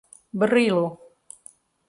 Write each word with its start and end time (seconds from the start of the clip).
Berilo 0.39 0.83